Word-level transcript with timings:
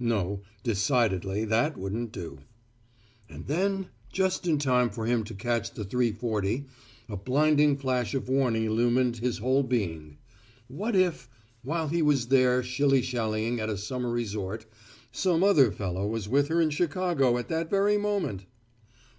No, 0.00 0.40
decidedly 0.62 1.44
that 1.44 1.76
wouldn't 1.76 2.12
do. 2.12 2.38
And 3.28 3.46
then 3.46 3.88
just 4.10 4.46
in 4.46 4.56
time 4.56 4.88
for 4.88 5.04
him 5.04 5.22
to 5.24 5.34
catch 5.34 5.70
the 5.72 5.84
3:40 5.84 6.64
a 7.10 7.16
blinding 7.18 7.76
flash 7.76 8.14
of 8.14 8.26
warning 8.26 8.64
illumined 8.64 9.18
his 9.18 9.36
whole 9.36 9.62
being. 9.62 10.16
What 10.66 10.96
if, 10.96 11.28
while 11.62 11.88
he 11.88 12.00
was 12.00 12.28
there 12.28 12.62
shilly 12.62 13.02
shallying 13.02 13.60
at 13.60 13.68
a 13.68 13.76
summer 13.76 14.08
resort, 14.08 14.64
some 15.10 15.44
other 15.44 15.70
fellow 15.70 16.06
was 16.06 16.26
with 16.26 16.48
her 16.48 16.58
in 16.58 16.70
Chicago 16.70 17.36
at 17.36 17.48
that 17.48 17.68
very 17.68 17.98
moment! 17.98 18.46